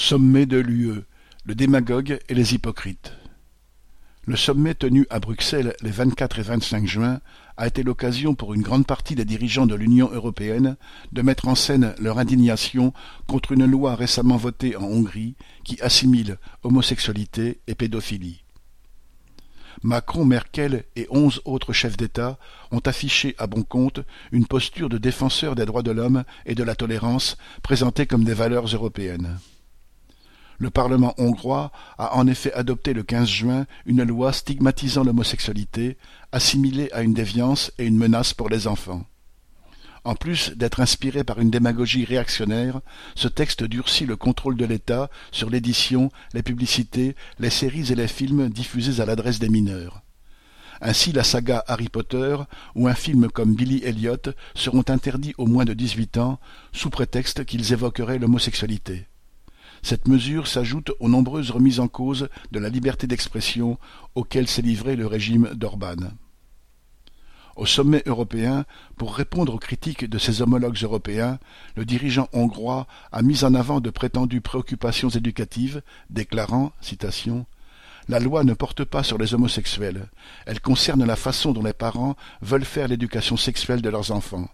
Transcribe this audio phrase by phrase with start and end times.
[0.00, 1.02] Sommet de l'UE,
[1.44, 3.14] le démagogue et les hypocrites.
[4.26, 7.20] Le sommet tenu à Bruxelles les 24 et 25 juin
[7.56, 10.76] a été l'occasion pour une grande partie des dirigeants de l'Union européenne
[11.10, 12.92] de mettre en scène leur indignation
[13.26, 15.34] contre une loi récemment votée en Hongrie
[15.64, 18.44] qui assimile homosexualité et pédophilie.
[19.82, 22.38] Macron, Merkel et onze autres chefs d'État
[22.70, 26.62] ont affiché à bon compte une posture de défenseur des droits de l'homme et de
[26.62, 29.38] la tolérance présentée comme des valeurs européennes.
[30.58, 35.96] Le Parlement hongrois a en effet adopté le 15 juin une loi stigmatisant l'homosexualité,
[36.32, 39.04] assimilée à une déviance et une menace pour les enfants.
[40.04, 42.80] En plus d'être inspiré par une démagogie réactionnaire,
[43.14, 48.08] ce texte durcit le contrôle de l'État sur l'édition, les publicités, les séries et les
[48.08, 50.02] films diffusés à l'adresse des mineurs.
[50.80, 52.36] Ainsi la saga Harry Potter
[52.76, 56.38] ou un film comme Billy Elliot seront interdits aux moins de dix-huit ans,
[56.72, 59.07] sous prétexte qu'ils évoqueraient l'homosexualité.
[59.82, 63.78] Cette mesure s'ajoute aux nombreuses remises en cause de la liberté d'expression
[64.14, 65.96] auxquelles s'est livré le régime d'Orban.
[67.58, 68.64] Au sommet européen,
[68.96, 71.40] pour répondre aux critiques de ses homologues européens,
[71.74, 76.72] le dirigeant hongrois a mis en avant de prétendues préoccupations éducatives, déclarant
[78.06, 80.08] La loi ne porte pas sur les homosexuels,
[80.46, 84.48] elle concerne la façon dont les parents veulent faire l'éducation sexuelle de leurs enfants.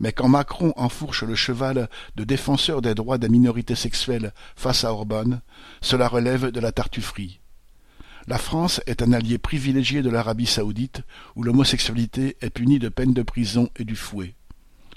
[0.00, 4.92] Mais quand Macron enfourche le cheval de défenseur des droits des minorités sexuelles face à
[4.92, 5.40] Orban,
[5.82, 7.40] cela relève de la tartufferie.
[8.26, 11.02] La France est un allié privilégié de l'Arabie saoudite,
[11.36, 14.34] où l'homosexualité est punie de peine de prison et du fouet.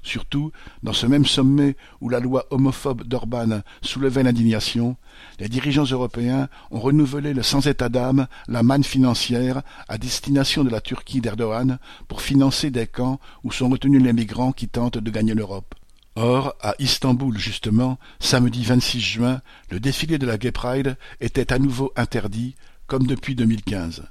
[0.03, 0.51] Surtout,
[0.83, 4.97] dans ce même sommet où la loi homophobe d'Orban soulevait l'indignation,
[5.39, 10.69] les dirigeants européens ont renouvelé le sans état d'âme la manne financière à destination de
[10.69, 11.79] la Turquie d'Erdogan
[12.09, 15.73] pour financer des camps où sont retenus les migrants qui tentent de gagner l'Europe.
[16.15, 21.59] Or, à Istanbul justement, samedi 26 juin, le défilé de la Gay Pride était à
[21.59, 22.55] nouveau interdit,
[22.87, 24.03] comme depuis 2015.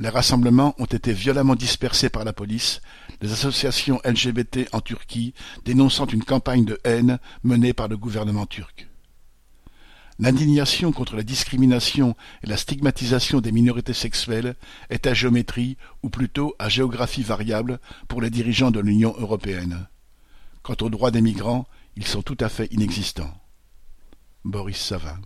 [0.00, 2.80] Les rassemblements ont été violemment dispersés par la police,
[3.20, 5.34] les associations LGBT en Turquie
[5.66, 8.88] dénonçant une campagne de haine menée par le gouvernement turc.
[10.18, 14.56] L'indignation contre la discrimination et la stigmatisation des minorités sexuelles
[14.88, 17.78] est à géométrie, ou plutôt à géographie variable,
[18.08, 19.86] pour les dirigeants de l'Union européenne.
[20.62, 23.34] Quant aux droits des migrants, ils sont tout à fait inexistants.
[24.46, 25.20] Boris Savin